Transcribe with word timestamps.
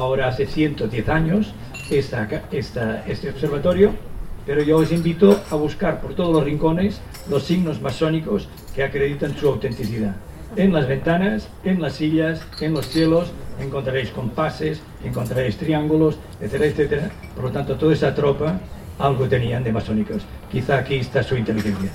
ahora 0.00 0.28
hace 0.28 0.46
110 0.46 1.08
años 1.08 1.52
esta, 1.90 2.28
este 3.06 3.30
observatorio, 3.30 3.92
pero 4.46 4.62
yo 4.62 4.78
os 4.78 4.92
invito 4.92 5.40
a 5.50 5.56
buscar 5.56 6.00
por 6.00 6.14
todos 6.14 6.32
los 6.32 6.44
rincones 6.44 7.00
los 7.28 7.44
signos 7.44 7.80
masónicos 7.80 8.48
que 8.74 8.82
acreditan 8.82 9.36
su 9.36 9.48
autenticidad. 9.48 10.16
En 10.56 10.72
las 10.72 10.88
ventanas, 10.88 11.48
en 11.64 11.80
las 11.80 11.94
sillas, 11.94 12.44
en 12.60 12.74
los 12.74 12.86
cielos, 12.86 13.30
encontraréis 13.60 14.10
compases, 14.10 14.82
encontraréis 15.04 15.56
triángulos, 15.56 16.18
etcétera, 16.40 16.66
etcétera. 16.66 17.10
Por 17.34 17.44
lo 17.44 17.50
tanto, 17.50 17.76
toda 17.76 17.92
esa 17.92 18.14
tropa 18.14 18.58
algo 18.98 19.28
tenían 19.28 19.62
de 19.62 19.72
masónicos. 19.72 20.22
Quizá 20.50 20.78
aquí 20.78 20.96
está 20.96 21.22
su 21.22 21.36
inteligencia. 21.36 21.90